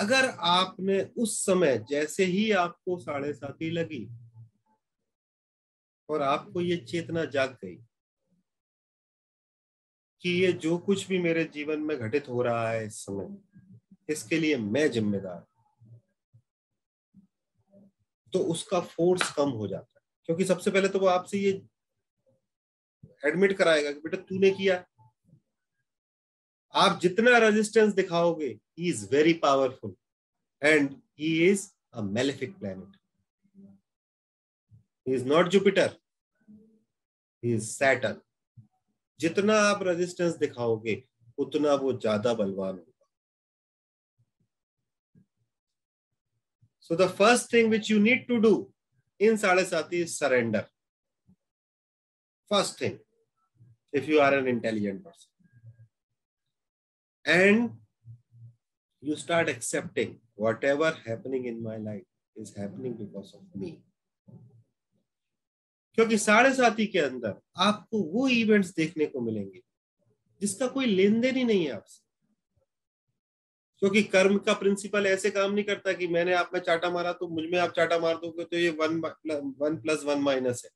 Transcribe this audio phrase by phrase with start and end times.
[0.00, 4.08] अगर आपने उस समय जैसे ही आपको साढ़े साथी लगी
[6.08, 7.76] और आपको ये चेतना जाग गई
[10.22, 13.36] कि ये जो कुछ भी मेरे जीवन में घटित हो रहा है इस समय,
[14.08, 15.44] इसके लिए मैं जिम्मेदार
[18.32, 21.50] तो उसका फोर्स कम हो जाता है। क्योंकि सबसे पहले तो वो आपसे ये
[23.24, 24.84] एडमिट कराएगा कि बेटा तूने किया।
[26.74, 28.46] आप जितना रेजिस्टेंस दिखाओगे
[28.78, 29.94] he is very powerful
[30.62, 30.90] and
[31.20, 32.96] he is a malefic planet
[35.06, 35.96] he is not Jupiter
[37.42, 38.20] he is Saturn
[39.20, 41.02] जितना आप रेजिस्टेंस दिखाओगे,
[41.38, 43.06] उतना वो ज़्यादा बलवान होगा।
[46.80, 48.52] So the first thing which you need to do
[49.20, 50.66] in साढ़े साथी surrender
[52.50, 52.98] first thing
[53.92, 55.29] if you are an intelligent person.
[57.30, 57.70] And
[59.02, 62.06] you start accepting whatever happening in my life
[62.36, 63.70] is happening because of me.
[65.94, 69.60] क्योंकि साढ़े साथी के अंदर आपको वो events देखने को मिलेंगे,
[70.40, 72.02] जिसका कोई लेन देन ही नहीं है आपसे।
[73.82, 77.28] क्योंकि कर्म का प्रिंसिपल ऐसे काम नहीं करता कि मैंने आप में चाटा मारा तो
[77.28, 79.00] मुझमें आप चाटा मार दोगे तो ये one
[79.58, 80.70] one plus one minus है।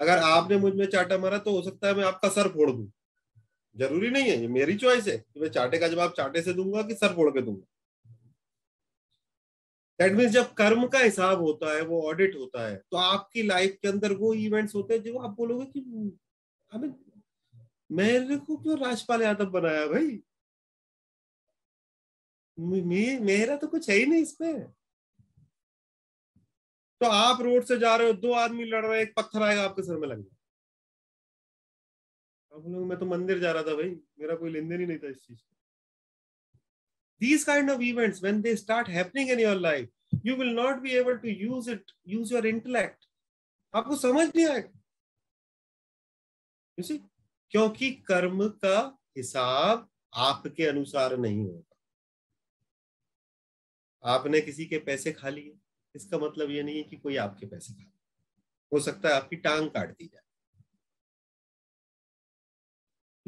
[0.00, 2.90] अगर आपने मुझमें चाटा मारा तो हो सकता है मैं आपका सर फोड़ दू।
[3.78, 6.82] ज़रूरी नहीं है ये मेरी चॉइस है कि मैं चाटे का जवाब चाटे से दूँगा
[6.82, 7.66] कि सर फोड़ के दूँगा।
[9.98, 13.78] दैट मीन जब कर्म का हिसाब होता है वो ऑडिट होता है तो आपकी लाइफ
[13.82, 15.80] के अंदर वो इवेंट्स होते हैं जो आप बोलोगे कि
[16.70, 16.94] हमें
[17.90, 20.20] मेरे को क्यों राजपाल यादव बनाया भाई?
[22.58, 24.64] मे, मेरा तो कुछ है ही नहीं इसमें।
[27.00, 29.64] तो आप रोड से जा रहे हो दो आदमी लड़ रहे हैं एक पत्थर आएगा
[29.64, 30.37] आपके सर में लग जाए।
[32.58, 35.08] बोलोगे मैं तो मंदिर जा रहा था भाई। मेरा कोई लेन देन ही नहीं था
[35.08, 35.38] इस चीज़
[37.22, 39.88] these kind of events, when they start happening in your life,
[40.26, 43.08] you will not be able to use it, use your intellect.
[43.74, 44.80] आपको समझ नहीं आएगा
[46.82, 46.98] see?
[47.50, 51.76] क्योंकि कर्म का हिसाब आपके अनुसार नहीं होगा।
[54.04, 55.56] आपने किसी के पैसे खा लिए।
[55.96, 57.92] इसका मतलब ये नहीं है कि कोई आपके पैसे खा
[58.72, 60.27] हो सकता है आपकी टांग काट दी जाए।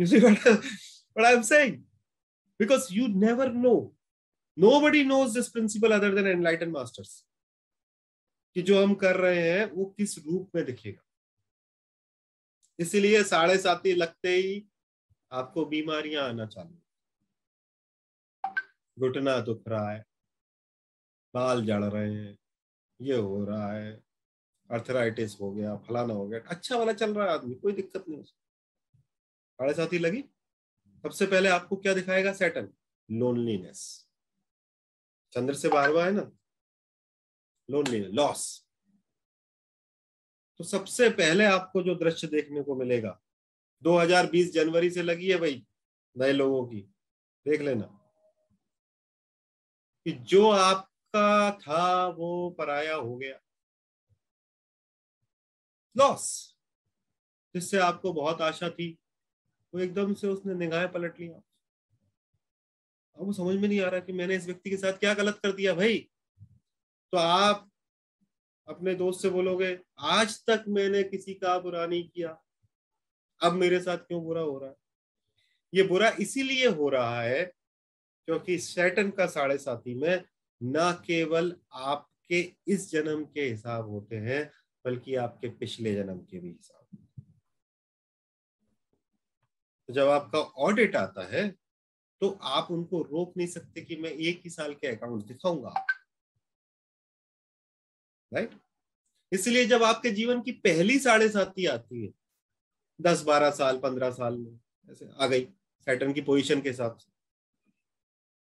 [0.00, 0.38] You see what,
[1.12, 1.82] what I'm saying?
[2.60, 3.92] Because you never know.
[4.56, 7.24] Nobody knows this principle other than enlightened masters.
[8.56, 11.02] कि जो हम कर रहे हैं वो किस रूप में दिखेगा
[12.78, 14.64] इसीलिए साढ़े साथी लगते ही
[15.32, 16.78] आपको बीमारियाँ आना चालू
[18.98, 20.04] घुटना दुख रहा है
[21.34, 22.36] बाल जड़ रहे हैं
[23.00, 23.92] ये हो रहा है
[24.70, 28.22] अर्थराइटिस हो गया फलाना हो गया अच्छा वाला चल रहा है आदमी कोई दिक्कत नहीं
[29.60, 30.22] साढ़े साथी लगी।
[31.02, 32.32] सबसे पहले आपको क्या दिखाएगा?
[32.32, 32.72] सेटन
[33.10, 34.08] लोनलीनेस
[35.32, 36.32] चंद्र से बारवा है ना?
[37.70, 38.66] लोनलीनेस लॉस
[40.58, 43.20] तो सबसे पहले आपको जो दृश्य देखने को मिलेगा
[43.82, 45.66] 2020 जनवरी से लगी है भाई,
[46.18, 46.80] नए लोगों की।
[47.48, 47.86] देख लेना।
[50.04, 53.40] कि जो आपका था, वो पराया हो गया।
[55.96, 56.56] लॉस
[57.54, 58.99] जिससे आपको बहुत आशा थी।
[59.74, 61.42] वो एकदम से उसने निगाहें पलट लिया
[63.16, 65.38] अब वो समझ में नहीं आ रहा कि मैंने इस व्यक्ति के साथ क्या गलत
[65.42, 65.98] कर दिया भाई।
[67.12, 67.70] तो आप
[68.68, 72.42] अपने दोस्त से बोलोगे, आज तक मैंने किसी का बुरा नहीं किया।
[73.42, 74.76] अब मेरे साथ क्यों बुरा हो रहा है?
[75.74, 77.42] ये बुरा इसीलिए हो रहा है
[78.26, 80.24] क्योंकि सैटन का साढ़े साथी में
[80.62, 84.52] न केवल आपके इस जन्म के हिसाब होते हैं,
[84.84, 86.98] बल्कि आपके पिछले जन्म के भी हिसाब
[89.90, 91.48] तो जब आपका ऑडिट आता है
[92.20, 95.72] तो आप उनको रोक नहीं सकते कि मैं एक ही साल के अकाउंट दिखाऊँगा।
[98.32, 98.50] राइट
[99.32, 102.10] इसलिए जब आपके जीवन की पहली साढ़े साथी आती है,
[103.00, 104.58] दस, बारह साल, पंद्रह साल में,
[104.88, 105.44] ऐसे आ गई
[105.86, 107.10] सैटर्न की पोजीशन के हिसाब से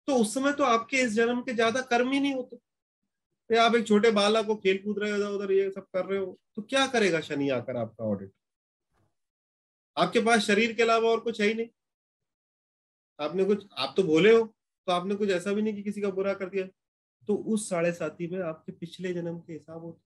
[0.07, 3.75] तो उस समय तो आपके इस जन्म के ज़्यादा कर्म ही नहीं होते। तो आप
[3.75, 6.61] एक छोटे बालक को खेल कूद रहे हो उधर ये सब कर रहे हो तो
[6.64, 8.31] क्या करेगा शनि आकर आपका ऑडिट
[9.99, 11.67] आपके पास शरीर के अलावा और कुछ है ही नहीं।
[13.19, 14.55] आपने कुछ, आप तो भोले हो
[14.87, 16.66] तो आपने कुछ ऐसा भी नहीं कि किसी का बुरा कर दिया।
[17.28, 20.01] तो उस साढ़े साथी में आपके पिछले जन्म के हिसाब होते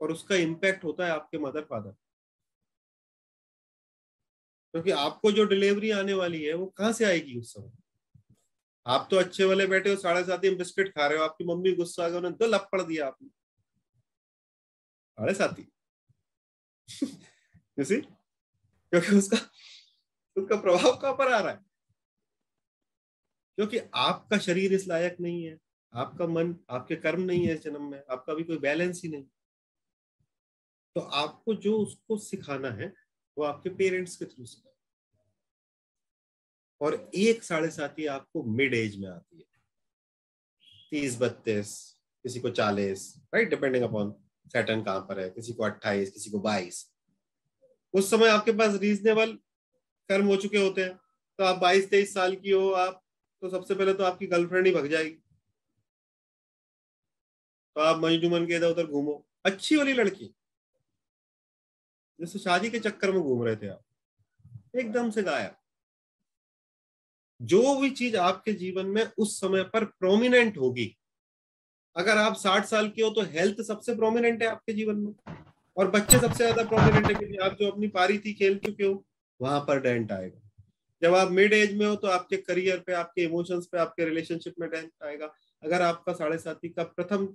[0.00, 1.94] और उसका इम्पैक्ट होता है आपके मदर फादर
[4.72, 7.72] क्योंकि आपको जो डिलीवरी आने वाली है, वो कहाँ से आएगी उस समय?
[8.86, 11.72] आप तो अच्छे वाले बैठे हो, साढ़े सात ही बिस्किट खा रहे हो, आपकी मम्मी
[11.72, 13.28] गुस्सा आ गया उन्होंने दो लपड़ दिया आपने।
[15.18, 15.68] साढ़े साथी
[18.92, 19.36] क्योंकि उसका
[20.36, 21.58] उसका प्रभाव कहाँ पर आ रहा है?
[23.56, 25.58] क्योंकि आपका शरीर इस लायक नहीं है,
[25.94, 29.24] आपका मन, आपके कर्म नहीं है इस जन्म में, आपका भी कोई बैलेंस ही नहीं।
[30.94, 32.94] तो आपको जो उसको सिखाना है,
[33.38, 34.68] वो आपके पेरेंट्स के थ्रू सिखाना
[36.80, 39.44] और एक साढ़े साथी आपको मिड एज में आती है।
[40.90, 44.14] तीस, बत्तीस, किसी को चालीस, राइट, डिपेंडिंग अपॉन
[44.46, 46.97] सैटर्न कहाँ पर है, किसी को अट्ठाईस, किसी को बाईस।
[47.92, 49.32] उस समय आपके पास रीजनेबल
[50.08, 50.96] कर्म हो चुके होते हैं।
[51.38, 53.04] तो आप बाईस तेईस साल की हो, आप
[53.42, 55.18] तो सबसे पहले तो आपकी गर्लफ्रेंड ही भग जाएगी।
[57.74, 60.34] तो आप मन के इधर उधर घूमो। अच्छी वाली लड़की।
[62.20, 63.84] जैसे शादी के चक्कर में घूम रहे थे आप।
[64.76, 65.56] एकदम से गायब।
[67.42, 70.98] जो भी चीज़ आपके जीवन में उस समय पर प्रोमिनेंट होगी।
[71.96, 75.37] अगर आप साठ साल के हो तो हेल्थ सबसे प्रोमिनेंट है आपके जीवन में।
[75.78, 79.04] और बच्चे सबसे ज़्यादा प्रोमिनेंट है आप जो अपनी पारी थी, खेल चुके हो,
[79.40, 80.40] वहाँ पर डेंट आएगा।
[81.02, 84.54] जब आप मिड एज में हो तो आपके करियर पे, आपके इमोशंस पे, आपके रिलेशनशिप
[84.60, 85.32] में डेंट आएगा।
[85.62, 87.26] अगर आपका साढ़े साथी का प्रथम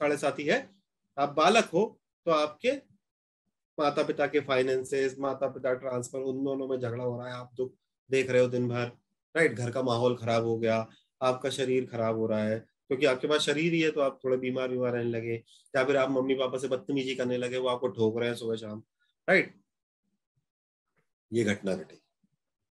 [0.00, 0.68] साढ़े साथी है,
[1.16, 1.84] आप बालक हो
[2.26, 2.72] तो आपके
[3.78, 7.50] माता पिता के फाइनेंसेस माता पिता ट्रांसफ़र उन दोनों में झगड़ा हो रहा है। आप
[7.56, 7.72] जो
[8.10, 8.90] देख रहे हो दिन भर
[9.34, 10.86] राइट घर का माहौल खराब हो गया,
[11.20, 14.36] आपका शरीर खराब हो रहा है। क्योंकि आपके पास शरीर ही है तो आप थोड़े
[14.36, 15.34] बीमार बीमार रहने लगे,
[15.74, 18.56] या फिर आप मम्मी पापा से बदतमीजी करने लगे, वो आपको ठोक रहे हैं सुबह
[18.56, 18.82] शाम
[19.28, 19.54] राइट
[21.32, 22.00] ये घटना घटी।